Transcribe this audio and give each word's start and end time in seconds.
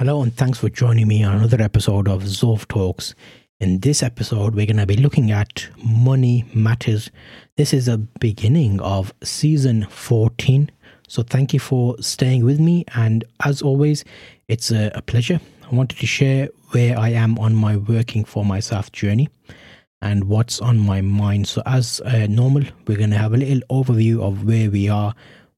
Hello, 0.00 0.22
and 0.22 0.32
thanks 0.32 0.60
for 0.60 0.68
joining 0.68 1.08
me 1.08 1.24
on 1.24 1.38
another 1.38 1.60
episode 1.60 2.06
of 2.06 2.22
Zulf 2.22 2.68
Talks. 2.68 3.16
In 3.58 3.80
this 3.80 4.00
episode, 4.00 4.54
we're 4.54 4.64
going 4.64 4.76
to 4.76 4.86
be 4.86 4.96
looking 4.96 5.32
at 5.32 5.66
Money 5.84 6.44
Matters. 6.54 7.10
This 7.56 7.74
is 7.74 7.88
a 7.88 7.98
beginning 7.98 8.80
of 8.80 9.12
season 9.24 9.86
14. 9.86 10.70
So, 11.08 11.24
thank 11.24 11.52
you 11.52 11.58
for 11.58 12.00
staying 12.00 12.44
with 12.44 12.60
me. 12.60 12.84
And 12.94 13.24
as 13.44 13.60
always, 13.60 14.04
it's 14.46 14.70
a, 14.70 14.92
a 14.94 15.02
pleasure. 15.02 15.40
I 15.68 15.74
wanted 15.74 15.98
to 15.98 16.06
share 16.06 16.48
where 16.70 16.96
I 16.96 17.08
am 17.08 17.36
on 17.40 17.56
my 17.56 17.76
working 17.76 18.24
for 18.24 18.44
myself 18.44 18.92
journey 18.92 19.28
and 20.00 20.28
what's 20.28 20.60
on 20.60 20.78
my 20.78 21.00
mind. 21.00 21.48
So, 21.48 21.60
as 21.66 22.00
uh, 22.02 22.28
normal, 22.30 22.62
we're 22.86 22.98
going 22.98 23.10
to 23.10 23.18
have 23.18 23.34
a 23.34 23.36
little 23.36 23.62
overview 23.68 24.22
of 24.22 24.44
where 24.44 24.70
we 24.70 24.88
are, 24.88 25.12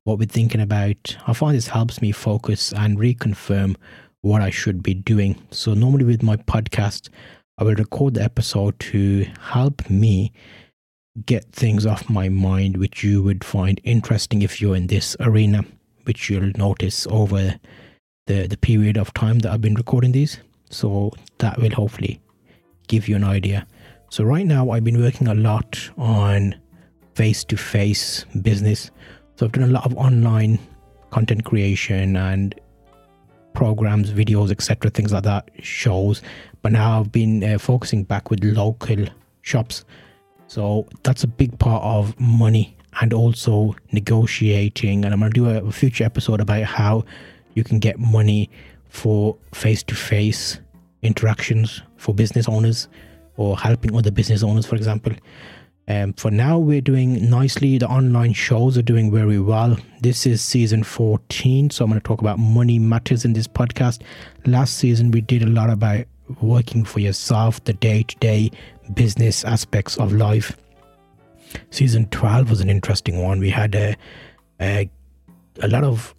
what 0.04 0.18
we're 0.18 0.24
thinking 0.24 0.62
about. 0.62 1.18
I 1.26 1.34
find 1.34 1.54
this 1.54 1.68
helps 1.68 2.00
me 2.00 2.10
focus 2.10 2.72
and 2.72 2.96
reconfirm 2.96 3.76
what 4.22 4.42
I 4.42 4.50
should 4.50 4.82
be 4.82 4.94
doing. 4.94 5.36
So, 5.50 5.74
normally 5.74 6.04
with 6.04 6.22
my 6.22 6.36
podcast, 6.36 7.08
I 7.58 7.64
will 7.64 7.74
record 7.74 8.14
the 8.14 8.22
episode 8.22 8.78
to 8.80 9.26
help 9.40 9.88
me 9.88 10.32
get 11.26 11.52
things 11.52 11.86
off 11.86 12.08
my 12.08 12.28
mind, 12.28 12.76
which 12.76 13.02
you 13.02 13.22
would 13.22 13.44
find 13.44 13.80
interesting 13.84 14.42
if 14.42 14.60
you're 14.60 14.76
in 14.76 14.86
this 14.86 15.16
arena, 15.20 15.64
which 16.04 16.30
you'll 16.30 16.52
notice 16.56 17.06
over 17.08 17.58
the, 18.26 18.46
the 18.46 18.56
period 18.56 18.96
of 18.96 19.12
time 19.14 19.40
that 19.40 19.52
I've 19.52 19.60
been 19.60 19.74
recording 19.74 20.12
these. 20.12 20.38
So, 20.70 21.12
that 21.38 21.58
will 21.58 21.72
hopefully 21.72 22.20
give 22.88 23.08
you 23.08 23.16
an 23.16 23.24
idea. 23.24 23.66
So, 24.10 24.24
right 24.24 24.46
now, 24.46 24.70
I've 24.70 24.84
been 24.84 25.00
working 25.00 25.28
a 25.28 25.34
lot 25.34 25.90
on 25.96 26.54
face 27.14 27.44
to 27.44 27.56
face 27.56 28.24
business. 28.42 28.90
So, 29.36 29.46
I've 29.46 29.52
done 29.52 29.68
a 29.68 29.72
lot 29.72 29.86
of 29.86 29.96
online 29.96 30.58
content 31.10 31.44
creation 31.44 32.16
and 32.16 32.54
programs, 33.54 34.10
videos, 34.10 34.50
etc., 34.50 34.90
things 34.90 35.12
like 35.12 35.24
that, 35.24 35.50
shows. 35.60 36.22
But 36.62 36.72
now 36.72 37.00
I've 37.00 37.12
been 37.12 37.42
uh, 37.42 37.58
focusing 37.58 38.04
back 38.04 38.30
with 38.30 38.44
local 38.44 39.06
shops. 39.42 39.84
So 40.46 40.88
that's 41.02 41.24
a 41.24 41.28
big 41.28 41.58
part 41.58 41.82
of 41.82 42.18
money 42.18 42.76
and 43.00 43.12
also 43.12 43.76
negotiating. 43.92 45.04
And 45.04 45.14
I'm 45.14 45.20
going 45.20 45.32
to 45.32 45.34
do 45.34 45.48
a, 45.48 45.72
future 45.72 46.04
episode 46.04 46.40
about 46.40 46.64
how 46.64 47.04
you 47.54 47.64
can 47.64 47.78
get 47.78 47.98
money 47.98 48.50
for 48.88 49.36
face 49.52 49.82
to 49.84 49.94
face 49.94 50.58
interactions 51.02 51.82
for 51.96 52.14
business 52.14 52.48
owners 52.48 52.88
or 53.36 53.56
helping 53.56 53.96
other 53.96 54.10
business 54.10 54.42
owners, 54.42 54.66
for 54.66 54.76
example. 54.76 55.12
Um, 55.90 56.12
for 56.12 56.30
now, 56.30 56.56
we're 56.56 56.80
doing 56.80 57.28
nicely. 57.28 57.76
The 57.76 57.88
online 57.88 58.32
shows 58.32 58.78
are 58.78 58.82
doing 58.82 59.10
very 59.10 59.40
well. 59.40 59.76
This 60.00 60.24
is 60.24 60.40
season 60.40 60.84
14, 60.84 61.70
so 61.70 61.84
I'm 61.84 61.90
going 61.90 62.00
to 62.00 62.06
talk 62.06 62.20
about 62.20 62.38
money 62.38 62.78
matters 62.78 63.24
in 63.24 63.32
this 63.32 63.48
podcast. 63.48 64.02
Last 64.46 64.76
season, 64.76 65.10
we 65.10 65.20
did 65.20 65.42
a 65.42 65.48
lot 65.48 65.68
about 65.68 66.04
working 66.40 66.84
for 66.84 67.00
yourself, 67.00 67.64
the 67.64 67.72
day 67.72 68.04
to 68.04 68.16
day 68.18 68.52
business 68.94 69.44
aspects 69.44 69.96
of 69.96 70.12
life. 70.12 70.56
Season 71.70 72.06
12 72.10 72.50
was 72.50 72.60
an 72.60 72.70
interesting 72.70 73.20
one. 73.20 73.40
We 73.40 73.50
had 73.50 73.74
a, 73.74 73.96
a, 74.60 74.88
a 75.60 75.66
lot 75.66 75.82
of 75.82 76.14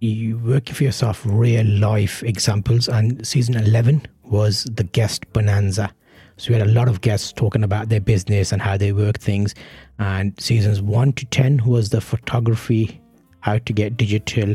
working 0.00 0.76
for 0.76 0.84
yourself 0.84 1.22
real 1.26 1.66
life 1.66 2.22
examples, 2.22 2.88
and 2.88 3.26
season 3.26 3.56
11 3.56 4.06
was 4.22 4.62
the 4.72 4.84
guest 4.84 5.24
bonanza. 5.32 5.92
So 6.38 6.52
we 6.52 6.58
had 6.58 6.68
a 6.68 6.70
lot 6.70 6.88
of 6.88 7.00
guests 7.00 7.32
talking 7.32 7.64
about 7.64 7.88
their 7.88 8.00
business 8.00 8.52
and 8.52 8.62
how 8.62 8.76
they 8.76 8.92
work 8.92 9.18
things. 9.18 9.56
And 9.98 10.38
seasons 10.40 10.80
one 10.80 11.12
to 11.14 11.26
10 11.26 11.64
was 11.66 11.90
the 11.90 12.00
photography, 12.00 13.00
how 13.40 13.58
to 13.58 13.72
get 13.72 13.96
digital, 13.96 14.54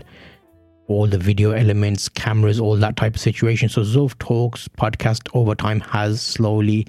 all 0.87 1.07
the 1.07 1.17
video 1.17 1.51
elements, 1.51 2.07
cameras, 2.07 2.57
all 2.57 2.77
that 2.77 2.95
type 2.95 3.15
of 3.15 3.21
situation. 3.21 3.67
So 3.67 3.81
Zulf 3.81 4.17
Talks 4.19 4.69
podcast 4.69 5.27
over 5.33 5.55
time 5.55 5.81
has 5.81 6.21
slowly 6.21 6.87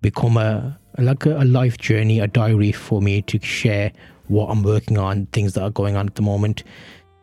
become 0.00 0.36
a 0.36 0.78
like 0.98 1.26
a, 1.26 1.42
a 1.42 1.44
life 1.44 1.78
journey, 1.78 2.20
a 2.20 2.28
diary 2.28 2.72
for 2.72 3.02
me 3.02 3.22
to 3.22 3.40
share 3.40 3.92
what 4.28 4.46
I'm 4.46 4.62
working 4.62 4.96
on, 4.96 5.26
things 5.26 5.54
that 5.54 5.62
are 5.62 5.70
going 5.70 5.96
on 5.96 6.06
at 6.06 6.14
the 6.14 6.22
moment. 6.22 6.62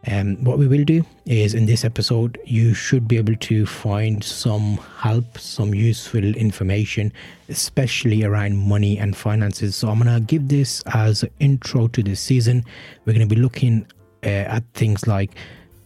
Um, 0.10 0.42
what 0.44 0.58
we 0.58 0.68
will 0.68 0.86
do 0.86 1.06
is 1.26 1.54
in 1.54 1.66
this 1.66 1.84
episode, 1.84 2.40
you 2.46 2.74
should 2.74 3.08
be 3.10 3.18
able 3.18 3.36
to 3.36 3.66
find 3.66 4.24
some 4.24 4.78
help, 4.98 5.38
some 5.38 5.76
useful 5.76 6.24
information, 6.24 7.12
especially 7.50 8.24
around 8.24 8.56
money 8.56 8.98
and 8.98 9.18
finances. 9.18 9.76
So, 9.76 9.90
I'm 9.90 10.00
going 10.00 10.14
to 10.14 10.22
give 10.22 10.48
this 10.48 10.82
as 10.94 11.24
an 11.24 11.30
intro 11.40 11.88
to 11.90 12.02
this 12.02 12.22
season. 12.22 12.64
We're 13.06 13.14
going 13.14 13.28
to 13.28 13.36
be 13.36 13.42
looking 13.42 13.86
uh, 14.24 14.30
at 14.30 14.64
things 14.74 15.08
like 15.08 15.32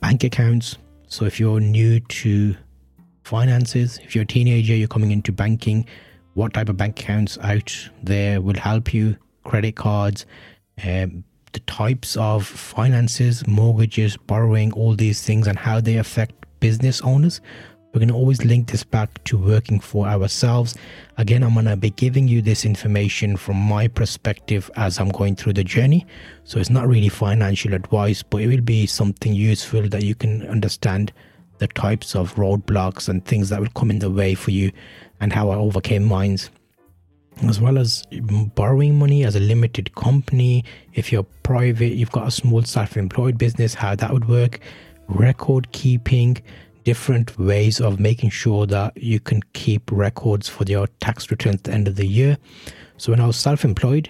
bank 0.02 0.24
accounts. 0.24 0.78
So, 1.08 1.26
if 1.26 1.40
you're 1.40 1.60
new 1.60 2.00
to 2.00 2.56
finances, 3.24 4.00
if 4.04 4.14
you're 4.14 4.24
a 4.24 4.28
teenager, 4.28 4.76
you're 4.76 4.88
coming 4.88 5.12
into 5.12 5.31
banking, 5.31 5.88
what 6.36 6.54
type 6.54 6.70
of 6.70 6.78
bank 6.78 7.00
accounts 7.00 7.40
out 7.40 7.90
there 8.04 8.40
will 8.40 8.58
help 8.58 8.94
you, 8.94 9.18
credit 9.44 9.76
cards, 9.76 10.28
um, 10.86 11.24
the 11.53 11.59
types 11.62 12.16
of 12.17 12.45
finances, 12.45 13.45
mortgages, 13.47 14.17
borrowing, 14.17 14.72
all 14.73 14.95
these 14.95 15.22
things, 15.22 15.47
and 15.47 15.57
how 15.57 15.81
they 15.81 15.97
affect 15.97 16.34
business 16.59 17.01
owners. 17.01 17.41
We're 17.94 18.00
going 18.00 18.09
to 18.09 18.16
always 18.16 18.45
link 18.45 18.72
this 18.72 18.85
back 18.85 19.22
to 19.25 19.38
working 19.38 19.81
for 19.81 20.07
ourselves. 20.07 20.75
Again, 21.17 21.44
I'm 21.44 21.53
going 21.53 21.66
to 21.66 21.75
be 21.75 21.89
giving 21.89 22.25
you 22.25 22.41
this 22.41 22.63
information 22.63 23.35
from 23.35 23.57
my 23.57 23.89
perspective 23.89 24.72
as 24.78 24.97
I'm 24.97 25.09
going 25.09 25.35
through 25.35 25.53
the 25.53 25.63
journey. 25.66 26.06
So 26.45 26.57
it's 26.59 26.69
not 26.69 26.88
really 26.88 27.09
financial 27.09 27.73
advice, 27.73 28.23
but 28.23 28.41
it 28.41 28.47
will 28.47 28.62
be 28.62 28.85
something 28.85 29.33
useful 29.33 29.89
that 29.89 30.03
you 30.03 30.16
can 30.16 30.47
understand 30.47 31.12
the 31.57 31.68
types 31.68 32.16
of 32.16 32.33
roadblocks 32.35 33.09
and 33.09 33.25
things 33.25 33.50
that 33.50 33.59
will 33.59 33.68
come 33.75 33.91
in 33.91 34.00
the 34.00 34.09
way 34.09 34.35
for 34.35 34.51
you 34.51 34.72
and 35.19 35.33
how 35.33 35.50
I 35.50 35.57
overcame 35.57 36.06
mine 36.06 36.38
as 37.50 37.59
well 37.59 37.78
as 37.78 38.03
borrowing 38.56 38.97
money 38.97 39.24
as 39.24 39.35
a 39.35 39.40
limited 39.40 39.94
company. 39.96 40.63
If 40.94 41.12
you're 41.12 41.25
private, 41.44 41.94
you've 41.94 42.12
got 42.12 42.28
a 42.28 42.31
small 42.31 42.63
self 42.63 42.97
employed 42.97 43.38
business, 43.38 43.74
how 43.74 43.96
that 43.96 44.12
would 44.12 44.28
work, 44.28 44.59
record 45.07 45.72
keeping, 45.72 46.38
different 46.84 47.38
ways 47.38 47.80
of 47.80 48.00
making 48.00 48.30
sure 48.30 48.66
that 48.68 48.96
you 48.97 49.19
can 49.19 49.41
keep 49.53 49.91
records 49.91 50.47
for 50.50 50.63
your 50.63 50.88
tax 51.00 51.30
returns 51.30 51.56
at 51.56 51.63
the 51.66 51.74
end 51.74 51.88
of 51.88 51.96
the 51.96 52.06
year. 52.06 52.38
So, 52.97 53.12
when 53.12 53.19
I 53.19 53.28
was 53.28 53.38
self 53.38 53.66
employed, 53.66 54.09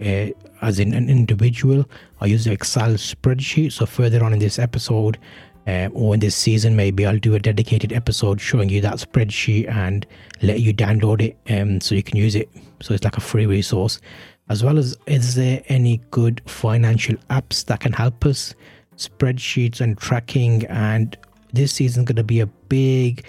uh, 0.00 0.28
as 0.62 0.78
in 0.78 0.94
an 0.94 1.08
individual, 1.08 1.84
I 2.20 2.26
used 2.26 2.46
Excel 2.46 2.90
spreadsheet. 2.94 3.72
So, 3.72 3.86
further 3.86 4.22
on 4.24 4.32
in 4.32 4.38
this 4.38 4.58
episode, 4.58 5.18
um, 5.70 5.92
or 5.94 6.14
in 6.14 6.20
this 6.20 6.34
season, 6.34 6.74
maybe 6.74 7.06
I'll 7.06 7.18
do 7.18 7.34
a 7.34 7.38
dedicated 7.38 7.92
episode 7.92 8.40
showing 8.40 8.68
you 8.68 8.80
that 8.80 8.94
spreadsheet 8.94 9.68
and 9.68 10.04
let 10.42 10.60
you 10.60 10.74
download 10.74 11.20
it 11.20 11.36
um, 11.48 11.80
so 11.80 11.94
you 11.94 12.02
can 12.02 12.16
use 12.16 12.34
it. 12.34 12.48
So 12.80 12.92
it's 12.92 13.04
like 13.04 13.16
a 13.16 13.20
free 13.20 13.46
resource. 13.46 14.00
As 14.48 14.64
well 14.64 14.78
as, 14.78 14.98
is 15.06 15.36
there 15.36 15.62
any 15.68 15.98
good 16.10 16.42
financial 16.46 17.14
apps 17.30 17.64
that 17.66 17.80
can 17.80 17.92
help 17.92 18.26
us? 18.26 18.54
Spreadsheets 18.96 19.80
and 19.80 19.96
tracking. 19.96 20.66
And 20.66 21.16
this 21.52 21.72
season's 21.72 22.06
going 22.06 22.16
to 22.16 22.24
be 22.24 22.40
a 22.40 22.46
big, 22.46 23.24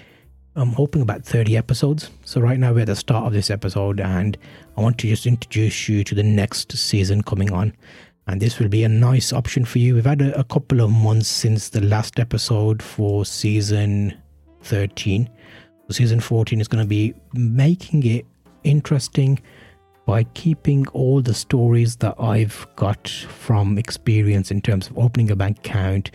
I'm 0.56 0.72
hoping 0.72 1.00
about 1.00 1.24
30 1.24 1.56
episodes. 1.56 2.10
So 2.24 2.40
right 2.40 2.58
now 2.58 2.72
we're 2.72 2.80
at 2.80 2.86
the 2.86 2.96
start 2.96 3.26
of 3.26 3.32
this 3.32 3.50
episode 3.50 4.00
and 4.00 4.36
I 4.76 4.80
want 4.80 4.98
to 4.98 5.06
just 5.06 5.26
introduce 5.26 5.88
you 5.88 6.02
to 6.02 6.14
the 6.14 6.24
next 6.24 6.76
season 6.76 7.22
coming 7.22 7.52
on 7.52 7.72
and 8.26 8.40
this 8.40 8.58
will 8.58 8.68
be 8.68 8.84
a 8.84 8.88
nice 8.88 9.32
option 9.32 9.64
for 9.64 9.78
you. 9.78 9.94
We've 9.94 10.04
had 10.04 10.22
a, 10.22 10.38
a, 10.38 10.44
couple 10.44 10.80
of 10.80 10.90
months 10.90 11.28
since 11.28 11.70
the 11.70 11.80
last 11.80 12.20
episode 12.20 12.82
for 12.82 13.24
season 13.24 14.16
13. 14.62 15.28
So 15.88 15.92
season 15.92 16.20
14 16.20 16.60
is 16.60 16.68
going 16.68 16.84
to 16.84 16.88
be 16.88 17.14
making 17.34 18.06
it 18.06 18.26
interesting 18.64 19.40
by 20.06 20.24
keeping 20.34 20.86
all 20.88 21.20
the 21.20 21.34
stories 21.34 21.96
that 21.96 22.14
I've 22.18 22.66
got 22.76 23.08
from 23.08 23.78
experience 23.78 24.50
in 24.50 24.60
terms 24.60 24.88
of 24.88 24.98
opening 24.98 25.30
a 25.30 25.36
bank 25.36 25.58
account 25.58 26.10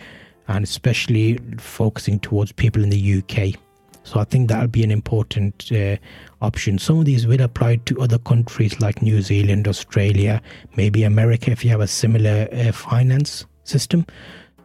and 0.48 0.64
especially 0.64 1.38
focusing 1.58 2.18
towards 2.20 2.52
people 2.52 2.82
in 2.82 2.90
the 2.90 3.22
UK. 3.22 3.60
So 4.08 4.20
I 4.20 4.24
think 4.24 4.48
that'll 4.48 4.68
be 4.68 4.82
an 4.82 4.90
important 4.90 5.70
uh, 5.70 5.96
option. 6.40 6.78
Some 6.78 6.98
of 7.00 7.04
these 7.04 7.26
will 7.26 7.42
apply 7.42 7.76
to 7.76 8.00
other 8.00 8.18
countries 8.18 8.80
like 8.80 9.02
New 9.02 9.20
Zealand, 9.20 9.68
Australia, 9.68 10.40
maybe 10.76 11.02
America 11.02 11.50
if 11.50 11.62
you 11.62 11.70
have 11.70 11.82
a 11.82 11.86
similar 11.86 12.48
uh, 12.50 12.72
finance 12.72 13.44
system. 13.64 14.06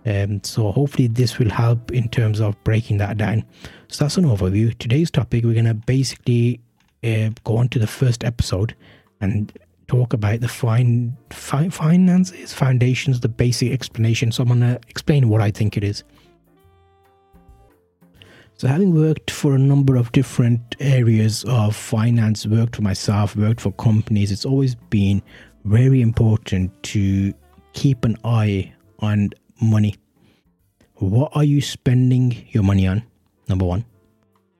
Um, 0.05 0.41
so 0.45 0.71
hopefully 0.71 1.07
this 1.07 1.39
will 1.39 1.49
help 1.49 1.91
in 1.91 2.07
terms 2.07 2.39
of 2.39 2.61
breaking 2.63 2.99
that 2.99 3.17
down. 3.17 3.43
So 3.89 4.05
that's 4.05 4.15
an 4.15 4.23
overview. 4.23 4.77
Today's 4.77 5.11
topic, 5.11 5.43
we're 5.43 5.53
going 5.53 5.65
to 5.65 5.73
basically 5.73 6.61
uh, 7.03 7.31
go 7.43 7.57
on 7.57 7.67
to 7.69 7.79
the 7.79 7.87
first 7.87 8.23
episode 8.23 8.75
and 9.19 9.51
talk 9.87 10.13
about 10.13 10.39
the 10.39 10.47
fin- 10.47 11.17
fi- 11.31 11.67
finances, 11.67 12.53
foundations, 12.53 13.19
the 13.19 13.27
basic 13.27 13.73
explanation. 13.73 14.31
So 14.31 14.43
I'm 14.43 14.47
going 14.47 14.61
to 14.61 14.79
explain 14.87 15.27
what 15.27 15.41
I 15.41 15.51
think 15.51 15.75
it 15.75 15.83
is. 15.83 16.05
So, 18.55 18.67
having 18.67 18.93
worked 18.93 19.31
for 19.31 19.55
a 19.55 19.59
number 19.59 19.95
of 19.95 20.11
different 20.11 20.75
areas 20.79 21.43
of 21.45 21.75
finance, 21.75 22.45
worked 22.45 22.75
for 22.75 22.81
myself, 22.81 23.35
worked 23.35 23.61
for 23.61 23.71
companies, 23.73 24.31
it's 24.31 24.45
always 24.45 24.75
been 24.75 25.21
very 25.65 26.01
important 26.01 26.71
to 26.83 27.33
keep 27.73 28.05
an 28.05 28.15
eye 28.23 28.71
on 28.99 29.31
money. 29.61 29.95
What 30.95 31.35
are 31.35 31.43
you 31.43 31.61
spending 31.61 32.47
your 32.51 32.63
money 32.63 32.87
on? 32.87 33.03
Number 33.49 33.65
one. 33.65 33.85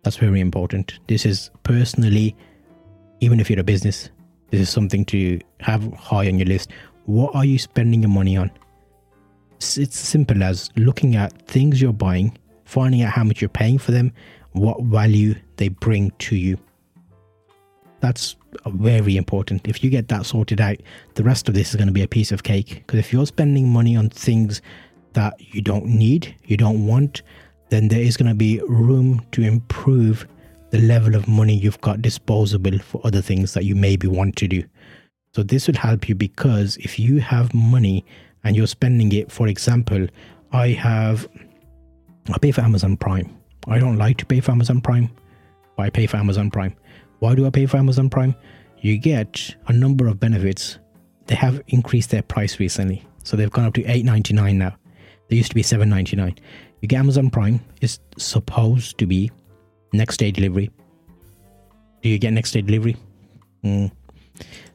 That's 0.04 0.18
very 0.18 0.42
important. 0.42 1.00
This 1.08 1.26
is 1.26 1.50
personally, 1.64 2.36
even 3.22 3.40
if 3.40 3.50
you're 3.50 3.60
a 3.60 3.64
business, 3.64 4.10
this 4.50 4.60
is 4.60 4.70
something 4.70 5.06
to 5.06 5.40
have 5.62 5.92
high 5.94 6.28
on 6.28 6.38
your 6.38 6.48
list. 6.48 6.72
What 7.06 7.34
are 7.36 7.46
you 7.46 7.58
spending 7.58 8.02
your 8.02 8.10
money 8.10 8.36
on? 8.36 8.52
It's 9.58 9.98
simple 9.98 10.44
as 10.44 10.70
looking 10.76 11.16
at 11.16 11.48
things 11.48 11.82
you're 11.82 11.94
buying, 11.94 12.38
finding 12.74 13.04
out 13.04 13.14
how 13.14 13.24
much 13.24 13.40
you're 13.40 13.50
paying 13.50 13.78
for 13.78 13.92
them, 13.92 14.12
what 14.54 14.82
value 14.84 15.36
they 15.58 15.68
bring 15.70 16.12
to 16.18 16.36
you. 16.36 16.58
That's 18.00 18.36
very 18.66 19.16
important. 19.16 19.68
If 19.68 19.84
you 19.84 19.90
get 19.92 20.08
that 20.08 20.26
sorted 20.26 20.60
out, 20.60 20.78
the 21.14 21.24
rest 21.24 21.48
of 21.48 21.54
this 21.54 21.70
is 21.70 21.76
going 21.76 21.88
to 21.88 21.94
be 21.94 22.02
a 22.02 22.08
piece 22.08 22.32
of 22.32 22.42
cake. 22.42 22.84
Because 22.86 23.00
if 23.00 23.14
you're 23.14 23.28
spending 23.28 23.70
money 23.70 23.96
on 23.96 24.10
things 24.10 24.62
that 25.14 25.36
you 25.40 25.62
don't 25.62 25.86
need, 25.86 26.36
you 26.46 26.58
don't 26.58 26.88
want, 26.88 27.22
then 27.70 27.88
there 27.88 28.02
is 28.02 28.18
going 28.18 28.30
to 28.30 28.36
be 28.36 28.60
room 28.68 29.24
to 29.34 29.44
improve 29.44 30.28
the 30.72 30.82
level 30.82 31.16
of 31.16 31.28
money 31.28 31.56
you've 31.56 31.82
got 31.82 32.02
disposable 32.02 32.80
for 32.80 33.00
other 33.04 33.22
things 33.22 33.54
that 33.54 33.66
you 33.66 33.76
maybe 33.76 34.08
want 34.08 34.36
to 34.38 34.48
do. 34.48 34.64
So 35.36 35.44
this 35.44 35.68
will 35.68 35.76
help 35.76 36.10
you 36.10 36.16
because 36.16 36.78
if 36.78 36.98
you 36.98 37.20
have 37.20 37.54
money 37.54 38.04
and 38.44 38.56
you're 38.56 38.68
spending 38.68 39.12
it, 39.12 39.32
for 39.32 39.48
example, 39.48 40.08
I 40.52 40.70
have 40.70 41.28
I 42.32 42.38
pay 42.38 42.52
for 42.52 42.62
Amazon 42.62 42.98
Prime. 42.98 43.36
I 43.68 43.80
don't 43.80 43.98
like 43.98 44.18
to 44.18 44.26
pay 44.26 44.40
for 44.40 44.52
Amazon 44.52 44.82
Prime, 44.82 45.10
but 45.76 45.84
I 45.84 45.90
pay 45.90 46.08
for 46.08 46.18
Amazon 46.18 46.52
Prime. 46.52 46.76
Why 47.20 47.36
do 47.36 47.46
I 47.46 47.50
pay 47.50 47.66
for 47.66 47.78
Amazon 47.78 48.10
Prime? 48.10 48.36
You 48.80 48.98
get 48.98 49.56
a 49.68 49.74
number 49.74 50.08
of 50.08 50.20
benefits. 50.20 50.80
They 51.28 51.36
have 51.36 51.62
increased 51.68 52.10
their 52.10 52.22
price 52.22 52.60
recently. 52.60 53.06
So 53.24 53.38
they've 53.38 53.52
gone 53.52 53.66
up 53.66 53.74
to 53.76 53.84
$8.99 53.84 54.56
now. 54.56 54.76
They 55.30 55.38
used 55.38 55.50
to 55.50 55.56
be 55.56 55.64
$7.99. 55.64 56.38
You 56.82 56.88
get 56.88 57.00
Amazon 57.00 57.30
Prime 57.30 57.62
is 57.80 58.00
supposed 58.18 58.98
to 58.98 59.08
be 59.08 59.32
next 59.94 60.18
day 60.18 60.32
delivery. 60.32 60.70
Do 62.02 62.10
you 62.10 62.20
get 62.20 62.34
next 62.34 62.52
day 62.52 62.62
delivery? 62.62 62.98
Mm. 63.64 63.90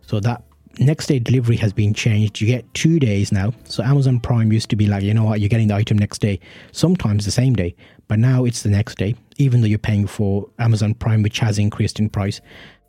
So 0.06 0.18
that 0.20 0.42
next 0.78 1.06
day 1.06 1.18
delivery 1.18 1.56
has 1.56 1.72
been 1.72 1.94
changed. 1.94 2.40
You 2.40 2.46
get 2.46 2.72
two 2.74 2.98
days 2.98 3.32
now. 3.32 3.52
So 3.64 3.82
Amazon 3.82 4.20
Prime 4.20 4.52
used 4.52 4.70
to 4.70 4.76
be 4.76 4.86
like, 4.86 5.02
you 5.02 5.14
know 5.14 5.24
what, 5.24 5.40
you're 5.40 5.48
getting 5.48 5.68
the 5.68 5.74
item 5.74 5.98
next 5.98 6.20
day, 6.20 6.40
sometimes 6.72 7.24
the 7.24 7.30
same 7.30 7.54
day, 7.54 7.74
but 8.06 8.18
now 8.18 8.44
it's 8.44 8.62
the 8.62 8.70
next 8.70 8.98
day, 8.98 9.14
even 9.36 9.60
though 9.60 9.66
you're 9.66 9.78
paying 9.78 10.06
for 10.06 10.48
Amazon 10.58 10.94
Prime, 10.94 11.22
which 11.22 11.38
has 11.38 11.58
increased 11.58 11.98
in 11.98 12.08
price. 12.08 12.40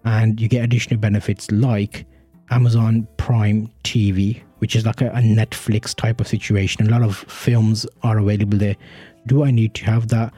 And 0.06 0.40
you 0.40 0.48
get 0.48 0.64
additional 0.64 1.00
benefits 1.00 1.52
like 1.52 2.06
Amazon 2.52 3.08
Prime 3.18 3.70
TV, 3.84 4.42
which 4.60 4.76
is 4.76 4.86
like 4.86 5.02
a, 5.02 5.10
a 5.10 5.22
Netflix 5.22 5.94
type 5.94 6.22
of 6.22 6.28
situation. 6.28 6.88
A 6.88 6.90
lot 6.90 7.04
of 7.04 7.18
films 7.18 7.86
are 8.04 8.18
available 8.18 8.58
there. 8.58 8.76
Do 9.28 9.44
I 9.44 9.52
need 9.52 9.74
to 9.76 9.86
have 9.86 10.08
that? 10.10 10.34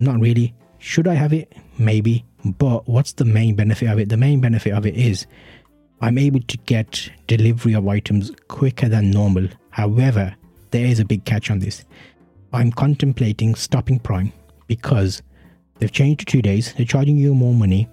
Not 0.00 0.20
really. 0.20 0.54
Should 0.78 1.08
I 1.08 1.14
have 1.14 1.32
it? 1.32 1.52
Maybe. 1.78 2.24
But 2.44 2.86
what's 2.86 3.12
the 3.12 3.24
main 3.24 3.56
benefit 3.56 3.88
of 3.88 3.98
it? 3.98 4.08
The 4.08 4.16
main 4.16 4.40
benefit 4.40 4.72
of 4.72 4.86
it 4.86 4.94
is 4.94 5.26
I'm 6.00 6.18
able 6.18 6.40
to 6.40 6.56
get 6.58 7.10
delivery 7.26 7.74
of 7.74 7.88
items 7.88 8.30
quicker 8.48 8.88
than 8.88 9.10
normal. 9.10 9.48
However, 9.70 10.34
there 10.70 10.86
is 10.86 11.00
a 11.00 11.04
big 11.04 11.24
catch 11.24 11.50
on 11.50 11.58
this. 11.58 11.84
I'm 12.52 12.70
contemplating 12.72 13.54
stopping 13.54 13.98
Prime 13.98 14.32
because 14.66 15.22
they've 15.78 15.92
changed 15.92 16.20
to 16.20 16.26
two 16.26 16.42
days, 16.42 16.72
they're 16.74 16.86
charging 16.86 17.16
you 17.16 17.34
more 17.34 17.54
money, 17.54 17.88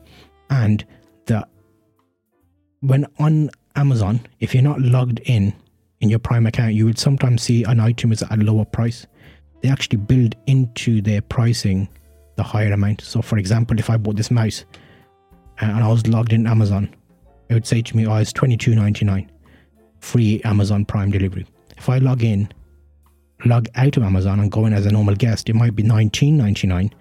and 0.49 0.85
the 1.25 1.47
when 2.81 3.05
on 3.19 3.49
Amazon, 3.75 4.21
if 4.39 4.53
you're 4.53 4.63
not 4.63 4.79
logged 4.79 5.19
in 5.25 5.53
in 6.01 6.09
your 6.09 6.19
Prime 6.19 6.45
account, 6.45 6.73
you 6.73 6.85
would 6.85 6.99
sometimes 6.99 7.41
see 7.41 7.63
an 7.63 7.79
item 7.79 8.11
is 8.11 8.21
at 8.21 8.31
a 8.31 8.43
lower 8.43 8.65
price. 8.65 9.07
They 9.61 9.69
actually 9.69 9.97
build 9.97 10.35
into 10.45 11.01
their 11.01 11.21
pricing 11.21 11.89
the 12.35 12.43
higher 12.43 12.71
amount. 12.71 13.01
So, 13.01 13.21
for 13.21 13.37
example, 13.37 13.79
if 13.79 13.89
I 13.89 13.97
bought 13.97 14.15
this 14.15 14.29
mouse 14.29 14.65
uh, 15.61 15.65
and 15.65 15.83
I 15.83 15.87
was 15.87 16.05
logged 16.07 16.33
in 16.33 16.45
Amazon, 16.45 16.93
it 17.49 17.53
would 17.53 17.67
say 17.67 17.81
to 17.81 17.97
me, 17.97 18.05
"Oh, 18.05 18.15
it's 18.15 18.33
$22.99 18.33 19.27
free 19.99 20.41
Amazon 20.43 20.85
Prime 20.85 21.11
delivery." 21.11 21.45
If 21.77 21.89
I 21.89 21.97
log 21.97 22.23
in, 22.23 22.49
log 23.45 23.67
out 23.75 23.97
of 23.97 24.03
Amazon 24.03 24.39
and 24.39 24.51
go 24.51 24.65
in 24.65 24.73
as 24.73 24.85
a 24.85 24.91
normal 24.91 25.15
guest, 25.15 25.49
it 25.49 25.55
might 25.55 25.75
be 25.75 25.83
$19.99 25.83 26.91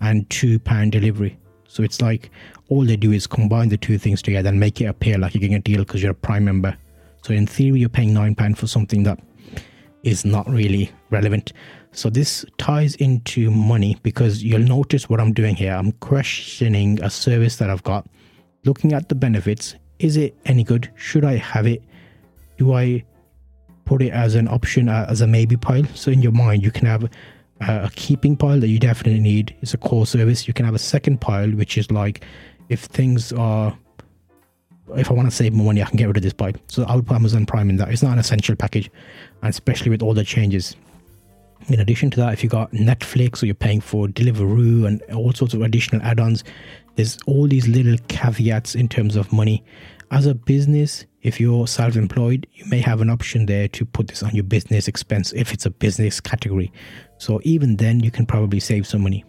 and 0.00 0.28
two 0.30 0.58
pound 0.58 0.92
delivery. 0.92 1.38
So 1.68 1.82
it's 1.82 2.02
like 2.02 2.30
all 2.68 2.84
they 2.84 2.96
do 2.96 3.12
is 3.12 3.26
combine 3.26 3.68
the 3.68 3.76
two 3.76 3.98
things 3.98 4.20
together 4.20 4.48
and 4.48 4.60
make 4.60 4.80
it 4.80 4.86
appear 4.86 5.18
like 5.18 5.34
you're 5.34 5.40
getting 5.40 5.56
a 5.56 5.60
deal 5.60 5.84
because 5.84 6.02
you're 6.02 6.12
a 6.12 6.14
Prime 6.14 6.44
member. 6.44 6.76
So 7.22 7.32
in 7.32 7.46
theory, 7.46 7.80
you're 7.80 7.88
paying 7.88 8.12
nine 8.12 8.34
pound 8.34 8.58
for 8.58 8.66
something 8.66 9.04
that 9.04 9.18
is 10.02 10.24
not 10.24 10.48
really 10.50 10.90
relevant. 11.10 11.52
So 11.92 12.10
this 12.10 12.44
ties 12.58 12.94
into 12.96 13.50
money 13.50 13.98
because 14.02 14.42
you'll 14.42 14.60
notice 14.60 15.08
what 15.08 15.20
I'm 15.20 15.32
doing 15.32 15.54
here. 15.54 15.72
I'm 15.72 15.92
questioning 15.92 17.02
a 17.02 17.10
service 17.10 17.56
that 17.56 17.70
I've 17.70 17.82
got, 17.84 18.08
looking 18.64 18.92
at 18.92 19.08
the 19.08 19.14
benefits. 19.14 19.74
Is 20.02 20.16
it 20.16 20.36
any 20.44 20.64
good? 20.64 20.90
Should 20.96 21.24
I 21.24 21.36
have 21.36 21.66
it? 21.66 21.82
Do 22.58 22.74
I 22.74 23.04
put 23.84 24.02
it 24.02 24.12
as 24.12 24.34
an 24.34 24.48
option, 24.48 24.88
uh, 24.88 25.06
as 25.08 25.20
a 25.20 25.26
maybe 25.26 25.56
pile? 25.56 25.84
So 25.94 26.10
in 26.10 26.20
your 26.20 26.32
mind, 26.32 26.64
you 26.64 26.72
can 26.72 26.86
have 26.86 27.08
a 27.60 27.90
keeping 27.94 28.36
pile 28.36 28.58
that 28.58 28.66
you 28.66 28.80
definitely 28.80 29.20
need. 29.20 29.54
It's 29.62 29.74
a 29.74 29.78
core 29.78 30.04
service. 30.04 30.48
You 30.48 30.54
can 30.54 30.64
have 30.64 30.74
a 30.74 30.78
second 30.80 31.20
pile, 31.20 31.50
which 31.50 31.78
is 31.78 31.90
like 31.92 32.24
if 32.68 32.80
things 32.80 33.32
are 33.32 33.78
if 34.96 35.08
I 35.10 35.14
want 35.14 35.30
to 35.30 35.34
save 35.34 35.52
more 35.52 35.66
money, 35.66 35.80
I 35.80 35.86
can 35.86 35.96
get 35.96 36.08
rid 36.08 36.16
of 36.16 36.22
this 36.24 36.32
pile. 36.32 36.52
So 36.66 36.82
I 36.84 36.96
would 36.96 37.06
put 37.06 37.14
Amazon 37.14 37.46
Prime 37.46 37.70
in 37.70 37.76
that. 37.76 37.88
It's 37.88 38.02
not 38.02 38.12
an 38.12 38.18
essential 38.18 38.56
package, 38.56 38.90
and 39.42 39.50
especially 39.50 39.90
with 39.90 40.02
all 40.02 40.14
the 40.14 40.24
changes 40.24 40.76
in 41.68 41.80
addition 41.80 42.10
to 42.10 42.20
that, 42.20 42.32
if 42.32 42.42
you 42.42 42.48
got 42.48 42.70
Netflix 42.72 43.42
or 43.42 43.46
you're 43.46 43.54
paying 43.54 43.80
for 43.80 44.06
Deliveroo 44.06 44.86
and 44.86 45.02
all 45.14 45.32
sorts 45.32 45.54
of 45.54 45.62
additional 45.62 46.02
add 46.02 46.20
ons, 46.20 46.44
there's 46.96 47.18
all 47.26 47.46
these 47.46 47.68
little 47.68 47.96
caveats 48.08 48.74
in 48.74 48.88
terms 48.88 49.16
of 49.16 49.32
money. 49.32 49.64
As 50.10 50.26
a 50.26 50.34
business, 50.34 51.06
if 51.22 51.40
you're 51.40 51.66
self 51.66 51.96
employed, 51.96 52.46
you 52.52 52.64
may 52.66 52.80
have 52.80 53.00
an 53.00 53.08
option 53.08 53.46
there 53.46 53.68
to 53.68 53.86
put 53.86 54.08
this 54.08 54.22
on 54.22 54.34
your 54.34 54.44
business 54.44 54.88
expense 54.88 55.32
if 55.32 55.52
it's 55.52 55.64
a 55.64 55.70
business 55.70 56.20
category. 56.20 56.70
So 57.18 57.40
even 57.44 57.76
then, 57.76 58.00
you 58.00 58.10
can 58.10 58.26
probably 58.26 58.60
save 58.60 58.86
some 58.86 59.02
money. 59.02 59.24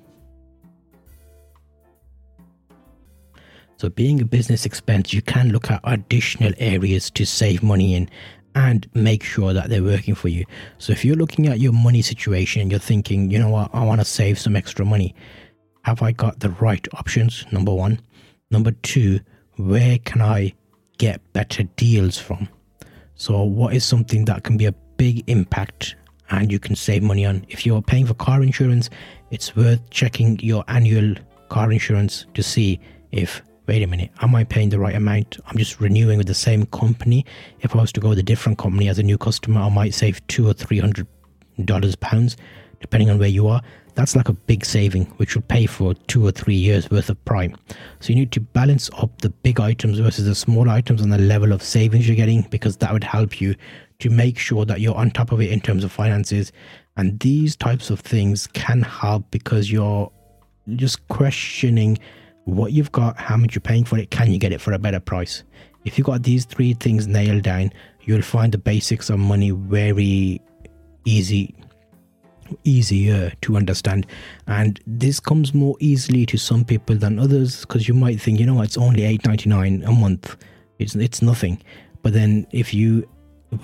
So, 3.77 3.89
being 3.89 4.21
a 4.21 4.25
business 4.25 4.65
expense, 4.65 5.13
you 5.13 5.21
can 5.21 5.49
look 5.49 5.69
at 5.69 5.81
additional 5.83 6.53
areas 6.57 7.11
to 7.11 7.25
save 7.25 7.61
money 7.61 7.95
in 7.95 8.09
and 8.55 8.87
make 8.93 9.23
sure 9.23 9.53
that 9.53 9.69
they're 9.69 9.83
working 9.83 10.15
for 10.15 10.27
you. 10.27 10.45
So 10.77 10.91
if 10.91 11.03
you're 11.03 11.15
looking 11.15 11.47
at 11.47 11.59
your 11.59 11.73
money 11.73 12.01
situation, 12.01 12.69
you're 12.69 12.79
thinking, 12.79 13.31
you 13.31 13.39
know 13.39 13.49
what, 13.49 13.69
I 13.73 13.83
want 13.83 14.01
to 14.01 14.05
save 14.05 14.39
some 14.39 14.55
extra 14.55 14.85
money. 14.85 15.15
Have 15.83 16.01
I 16.01 16.11
got 16.11 16.39
the 16.39 16.49
right 16.49 16.87
options? 16.93 17.45
Number 17.51 17.73
one. 17.73 17.99
Number 18.51 18.71
two, 18.71 19.19
where 19.57 19.97
can 19.99 20.21
I 20.21 20.53
get 20.97 21.21
better 21.33 21.63
deals 21.75 22.17
from? 22.17 22.47
So, 23.15 23.43
what 23.43 23.73
is 23.73 23.83
something 23.83 24.25
that 24.25 24.43
can 24.43 24.57
be 24.57 24.65
a 24.65 24.71
big 24.97 25.23
impact 25.27 25.95
and 26.29 26.51
you 26.51 26.59
can 26.59 26.75
save 26.75 27.03
money 27.03 27.25
on? 27.25 27.45
If 27.49 27.65
you're 27.65 27.81
paying 27.81 28.05
for 28.05 28.13
car 28.13 28.43
insurance, 28.43 28.89
it's 29.31 29.55
worth 29.55 29.89
checking 29.89 30.39
your 30.39 30.63
annual 30.67 31.15
car 31.49 31.71
insurance 31.71 32.25
to 32.33 32.43
see 32.43 32.79
if 33.11 33.41
wait 33.67 33.81
a 33.81 33.87
minute, 33.87 34.11
am 34.21 34.35
I 34.35 34.43
paying 34.43 34.69
the 34.69 34.79
right 34.79 34.95
amount? 34.95 35.37
I'm 35.47 35.57
just 35.57 35.79
renewing 35.79 36.17
with 36.17 36.27
the 36.27 36.33
same 36.33 36.65
company. 36.67 37.25
If 37.61 37.75
I 37.75 37.79
was 37.81 37.91
to 37.93 37.99
go 37.99 38.09
with 38.09 38.19
a 38.19 38.23
different 38.23 38.57
company 38.57 38.89
as 38.89 38.99
a 38.99 39.03
new 39.03 39.17
customer, 39.17 39.61
I 39.61 39.69
might 39.69 39.93
save 39.93 40.25
two 40.27 40.47
or 40.47 40.53
three 40.53 40.79
hundred 40.79 41.07
dollars 41.65 41.95
pounds, 41.95 42.35
depending 42.81 43.09
on 43.09 43.19
where 43.19 43.29
you 43.29 43.47
are. 43.47 43.61
That's 43.95 44.15
like 44.15 44.27
a 44.27 44.33
big 44.33 44.65
saving, 44.65 45.05
which 45.17 45.35
will 45.35 45.43
pay 45.43 45.67
for 45.67 45.93
two 45.93 46.25
or 46.25 46.31
three 46.31 46.55
years 46.55 46.89
worth 46.89 47.09
of 47.09 47.23
prime. 47.25 47.55
So 47.99 48.09
you 48.09 48.15
need 48.15 48.31
to 48.31 48.39
balance 48.39 48.89
up 48.97 49.21
the 49.21 49.29
big 49.29 49.59
items 49.59 49.99
versus 49.99 50.25
the 50.25 50.33
small 50.33 50.69
items 50.69 51.01
and 51.01 51.13
the 51.13 51.19
level 51.19 51.51
of 51.51 51.61
savings 51.61 52.07
you're 52.07 52.15
getting, 52.15 52.41
because 52.49 52.77
that 52.77 52.91
would 52.91 53.03
help 53.03 53.39
you 53.39 53.55
to 53.99 54.09
make 54.09 54.39
sure 54.39 54.65
that 54.65 54.81
you're 54.81 54.95
on 54.95 55.11
top 55.11 55.31
of 55.31 55.39
it 55.41 55.51
in 55.51 55.61
terms 55.61 55.83
of 55.83 55.91
finances. 55.91 56.51
And 56.97 57.19
these 57.19 57.55
types 57.55 57.91
of 57.91 57.99
things 57.99 58.47
can 58.47 58.81
help 58.81 59.29
because 59.29 59.71
you're 59.71 60.11
just 60.75 61.07
questioning 61.07 61.99
what 62.45 62.71
you've 62.71 62.91
got, 62.91 63.17
how 63.17 63.37
much 63.37 63.55
you're 63.55 63.61
paying 63.61 63.85
for 63.85 63.97
it, 63.97 64.11
can 64.11 64.31
you 64.31 64.37
get 64.37 64.51
it 64.51 64.61
for 64.61 64.73
a 64.73 64.79
better 64.79 64.99
price? 64.99 65.43
If 65.85 65.97
you've 65.97 66.07
got 66.07 66.23
these 66.23 66.45
three 66.45 66.73
things 66.73 67.07
nailed 67.07 67.43
down, 67.43 67.71
you'll 68.01 68.21
find 68.21 68.51
the 68.51 68.57
basics 68.57 69.09
of 69.09 69.19
money 69.19 69.51
very 69.51 70.41
easy 71.05 71.55
easier 72.65 73.31
to 73.41 73.55
understand. 73.55 74.05
And 74.47 74.79
this 74.85 75.19
comes 75.19 75.53
more 75.53 75.75
easily 75.79 76.25
to 76.27 76.37
some 76.37 76.63
people 76.65 76.95
than 76.95 77.17
others 77.17 77.61
because 77.61 77.87
you 77.87 77.93
might 77.93 78.21
think 78.21 78.39
you 78.39 78.45
know 78.45 78.61
it's 78.61 78.77
only 78.77 79.01
8.99 79.17 79.87
a 79.87 79.91
month. 79.91 80.35
It's 80.79 80.95
it's 80.95 81.21
nothing. 81.21 81.61
But 82.01 82.13
then 82.13 82.45
if 82.51 82.73
you 82.73 83.07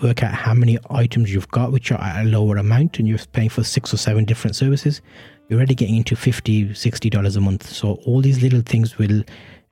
work 0.02 0.24
out 0.24 0.34
how 0.34 0.54
many 0.54 0.78
items 0.90 1.34
you've 1.34 1.50
got 1.50 1.72
which 1.72 1.92
are 1.92 2.00
at 2.00 2.26
a 2.26 2.30
lower 2.30 2.58
amount 2.58 3.00
and 3.00 3.08
you're 3.08 3.20
paying 3.34 3.50
for 3.50 3.64
six 3.64 3.94
or 3.94 3.98
seven 3.98 4.24
different 4.24 4.56
services 4.56 5.02
you're 5.50 5.58
already 5.58 5.76
getting 5.76 5.98
into 5.98 6.16
50 6.16 6.74
60 6.74 7.10
dollars 7.10 7.36
a 7.36 7.42
month. 7.42 7.68
So 7.68 7.96
all 8.06 8.22
these 8.22 8.42
little 8.42 8.62
things 8.62 8.98
will 8.98 9.24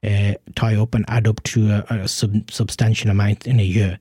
uh, 0.04 0.34
tie 0.56 0.76
up 0.76 0.96
and 0.96 1.06
add 1.08 1.28
up 1.28 1.42
to 1.44 1.72
a, 1.72 1.86
a 1.90 2.08
sub- 2.08 2.52
substantial 2.52 3.12
amount 3.12 3.48
in 3.48 3.60
a 3.60 3.64
year. 3.64 4.00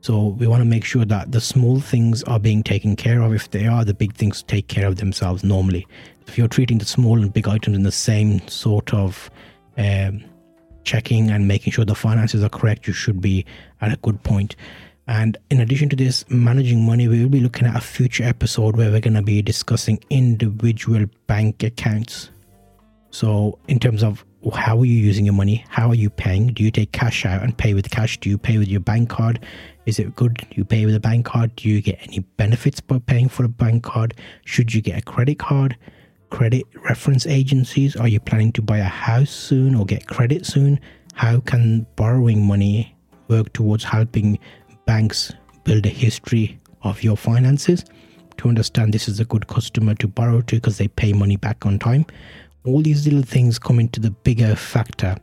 So 0.00 0.28
we 0.28 0.46
want 0.46 0.60
to 0.60 0.64
make 0.64 0.84
sure 0.84 1.04
that 1.04 1.32
the 1.32 1.40
small 1.40 1.80
things 1.80 2.22
are 2.24 2.38
being 2.38 2.62
taken 2.62 2.94
care 2.94 3.22
of. 3.22 3.34
If 3.34 3.50
they 3.50 3.66
are 3.66 3.84
the 3.84 3.94
big 3.94 4.14
things 4.14 4.42
take 4.42 4.68
care 4.68 4.86
of 4.86 4.96
themselves 4.96 5.42
normally. 5.42 5.86
If 6.28 6.38
you're 6.38 6.48
treating 6.48 6.78
the 6.78 6.84
small 6.84 7.20
and 7.20 7.32
big 7.32 7.48
items 7.48 7.76
in 7.76 7.82
the 7.82 7.92
same 7.92 8.46
sort 8.48 8.94
of 8.94 9.30
um, 9.76 10.24
checking 10.84 11.30
and 11.30 11.48
making 11.48 11.72
sure 11.72 11.84
the 11.84 11.94
finances 11.94 12.44
are 12.44 12.48
correct, 12.48 12.86
you 12.86 12.92
should 12.92 13.20
be 13.20 13.44
at 13.80 13.92
a 13.92 13.96
good 13.96 14.22
point. 14.22 14.54
And 15.08 15.38
in 15.50 15.60
addition 15.60 15.88
to 15.90 15.96
this, 15.96 16.24
managing 16.28 16.84
money, 16.84 17.06
we 17.06 17.22
will 17.22 17.30
be 17.30 17.40
looking 17.40 17.66
at 17.66 17.76
a 17.76 17.80
future 17.80 18.24
episode 18.24 18.76
where 18.76 18.90
we're 18.90 19.00
going 19.00 19.14
to 19.14 19.22
be 19.22 19.40
discussing 19.40 20.02
individual 20.10 21.06
bank 21.26 21.62
accounts. 21.62 22.30
So, 23.10 23.58
in 23.68 23.78
terms 23.78 24.02
of 24.02 24.24
how 24.54 24.78
are 24.78 24.84
you 24.84 24.94
using 24.94 25.24
your 25.24 25.34
money? 25.34 25.64
How 25.68 25.88
are 25.88 25.94
you 25.94 26.10
paying? 26.10 26.48
Do 26.48 26.62
you 26.62 26.70
take 26.70 26.92
cash 26.92 27.24
out 27.24 27.42
and 27.42 27.56
pay 27.56 27.74
with 27.74 27.90
cash? 27.90 28.18
Do 28.18 28.28
you 28.28 28.38
pay 28.38 28.58
with 28.58 28.68
your 28.68 28.80
bank 28.80 29.08
card? 29.08 29.44
Is 29.86 29.98
it 29.98 30.14
good? 30.16 30.34
Do 30.34 30.46
you 30.56 30.64
pay 30.64 30.86
with 30.86 30.94
a 30.94 31.00
bank 31.00 31.26
card? 31.26 31.54
Do 31.56 31.68
you 31.68 31.80
get 31.80 31.98
any 32.02 32.20
benefits 32.36 32.80
by 32.80 32.98
paying 32.98 33.28
for 33.28 33.44
a 33.44 33.48
bank 33.48 33.84
card? 33.84 34.14
Should 34.44 34.74
you 34.74 34.82
get 34.82 34.98
a 34.98 35.02
credit 35.02 35.38
card? 35.38 35.76
Credit 36.30 36.64
reference 36.84 37.26
agencies? 37.26 37.96
Are 37.96 38.08
you 38.08 38.20
planning 38.20 38.52
to 38.52 38.62
buy 38.62 38.78
a 38.78 38.84
house 38.84 39.30
soon 39.30 39.74
or 39.74 39.84
get 39.84 40.06
credit 40.06 40.46
soon? 40.46 40.80
How 41.14 41.40
can 41.40 41.86
borrowing 41.96 42.44
money 42.44 42.96
work 43.28 43.52
towards 43.52 43.84
helping 43.84 44.38
banks 44.86 45.32
build 45.64 45.84
a 45.84 45.90
history 45.90 46.58
of 46.82 47.02
your 47.02 47.16
finances 47.16 47.84
to 48.38 48.48
understand 48.48 48.92
this 48.92 49.08
is 49.08 49.20
a 49.20 49.24
good 49.24 49.46
customer 49.46 49.94
to 49.96 50.08
borrow 50.08 50.40
to 50.42 50.56
because 50.56 50.78
they 50.78 50.88
pay 50.88 51.12
money 51.12 51.36
back 51.36 51.66
on 51.66 51.78
time. 51.78 52.06
All 52.64 52.82
these 52.82 53.04
little 53.04 53.22
things 53.22 53.58
come 53.58 53.78
into 53.80 54.00
the 54.00 54.10
bigger 54.10 54.54
factor 54.56 55.16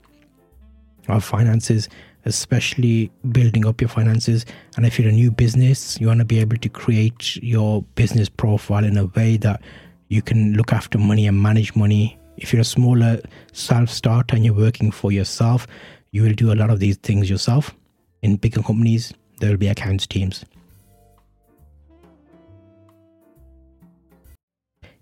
of 1.08 1.24
finances, 1.24 1.90
especially 2.26 3.12
building 3.32 3.66
up 3.66 3.82
your 3.82 3.90
finances. 3.90 4.46
And 4.78 4.86
if 4.86 4.98
you're 4.98 5.10
a 5.10 5.14
new 5.14 5.32
business, 5.32 6.00
you 6.00 6.08
want 6.08 6.20
to 6.20 6.26
be 6.26 6.40
able 6.40 6.58
to 6.58 6.70
create 6.70 7.36
your 7.38 7.84
business 7.96 8.30
profile 8.30 8.86
in 8.86 8.98
a 8.98 9.06
way 9.08 9.38
that 9.38 9.62
you 10.08 10.22
can 10.22 10.54
look 10.54 10.72
after 10.72 10.98
money 10.98 11.28
and 11.28 11.42
manage 11.42 11.76
money. 11.76 12.18
If 12.38 12.54
you're 12.54 12.62
a 12.62 12.66
smaller 12.66 13.20
self 13.52 13.90
starter 13.90 14.36
and 14.36 14.46
you're 14.46 14.54
working 14.54 14.92
for 14.92 15.12
yourself, 15.12 15.68
you 16.12 16.24
will 16.24 16.34
do 16.34 16.54
a 16.54 16.56
lot 16.56 16.70
of 16.70 16.80
these 16.80 16.98
things 16.98 17.30
yourself. 17.30 17.76
In 18.22 18.38
bigger 18.38 18.62
companies, 18.62 19.14
there 19.40 19.50
will 19.50 19.58
be 19.58 19.68
accounts 19.68 20.08
teams. 20.08 20.46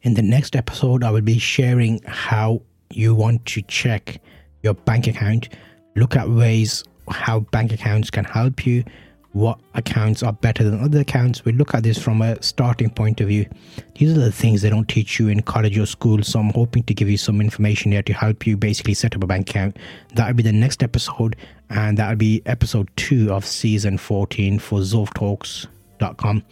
In 0.04 0.16
the 0.16 0.22
next 0.22 0.56
episode, 0.56 1.04
I 1.04 1.12
will 1.12 1.22
be 1.22 1.38
sharing 1.38 2.02
how 2.06 2.62
you 2.92 3.14
want 3.14 3.46
to 3.48 3.62
check 3.64 4.20
your 4.64 4.74
bank 4.74 5.08
account, 5.08 5.50
look 5.96 6.16
at 6.16 6.30
ways 6.30 6.84
how 7.10 7.42
bank 7.42 7.72
accounts 7.72 8.10
can 8.10 8.24
help 8.26 8.66
you, 8.66 8.84
what 9.34 9.60
accounts 9.76 10.24
are 10.24 10.34
better 10.34 10.64
than 10.64 10.84
other 10.84 11.00
accounts. 11.02 11.46
We 11.46 11.54
look 11.54 11.74
at 11.74 11.84
this 11.84 11.98
from 11.98 12.22
a 12.22 12.42
starting 12.44 12.90
point 12.90 13.22
of 13.22 13.28
view. 13.28 13.46
These 13.96 14.18
are 14.18 14.20
the 14.20 14.32
things 14.32 14.62
they 14.62 14.70
don't 14.70 14.88
teach 14.88 15.20
you 15.20 15.30
in 15.30 15.42
college 15.42 15.78
or 15.78 15.86
school. 15.86 16.22
So 16.24 16.40
I'm 16.40 16.50
hoping 16.50 16.84
to 16.84 16.94
give 16.94 17.10
you 17.10 17.18
some 17.18 17.40
information 17.40 17.92
here 17.92 18.04
to 18.04 18.14
help 18.14 18.46
you 18.46 18.58
basically 18.58 18.94
set 18.94 19.16
up 19.16 19.24
a 19.24 19.28
bank 19.28 19.50
account. 19.50 19.78
That'll 20.16 20.34
be 20.34 20.44
the 20.44 20.52
next 20.52 20.84
episode, 20.84 21.36
and 21.70 21.98
that'll 21.98 22.18
be 22.18 22.42
episode 22.46 22.90
two 22.98 23.32
of 23.32 23.46
season 23.46 23.98
14 23.98 24.60
for 24.60 24.80
ZulfTalks.com. 24.80 26.44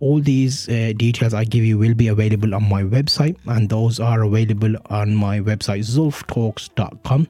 All 0.00 0.20
these 0.20 0.68
uh, 0.68 0.92
details 0.96 1.34
I 1.34 1.42
give 1.42 1.64
you 1.64 1.76
will 1.76 1.94
be 1.94 2.06
available 2.06 2.54
on 2.54 2.68
my 2.68 2.84
website, 2.84 3.36
and 3.46 3.68
those 3.68 3.98
are 3.98 4.22
available 4.22 4.76
on 4.90 5.16
my 5.16 5.40
website 5.40 5.80
zulftalks.com 5.80 7.26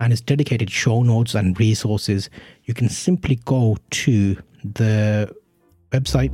and 0.00 0.12
its 0.12 0.20
dedicated 0.20 0.70
show 0.70 1.02
notes 1.02 1.34
and 1.34 1.58
resources, 1.58 2.30
you 2.64 2.74
can 2.74 2.88
simply 2.88 3.36
go 3.44 3.76
to 3.90 4.36
the 4.64 5.34
website. 5.92 6.30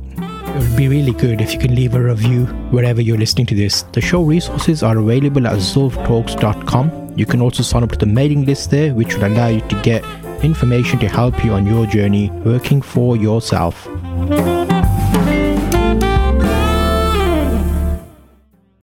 It 0.55 0.59
would 0.59 0.77
be 0.77 0.87
really 0.87 1.13
good 1.13 1.41
if 1.41 1.53
you 1.53 1.59
can 1.59 1.75
leave 1.75 1.95
a 1.95 2.01
review 2.01 2.45
wherever 2.71 3.01
you're 3.01 3.17
listening 3.17 3.45
to 3.47 3.55
this. 3.55 3.83
The 3.93 4.01
show 4.01 4.21
resources 4.23 4.83
are 4.83 4.97
available 4.97 5.47
at 5.47 5.57
zulftalks.com. 5.57 7.13
You 7.15 7.25
can 7.25 7.41
also 7.41 7.63
sign 7.63 7.83
up 7.83 7.91
to 7.91 7.97
the 7.97 8.05
mailing 8.05 8.45
list 8.45 8.71
there, 8.71 8.93
which 8.93 9.15
will 9.15 9.25
allow 9.25 9.47
you 9.47 9.61
to 9.61 9.81
get 9.81 10.03
information 10.43 10.99
to 10.99 11.07
help 11.07 11.43
you 11.45 11.53
on 11.53 11.65
your 11.65 11.85
journey 11.85 12.29
working 12.43 12.81
for 12.81 13.15
yourself. 13.15 13.87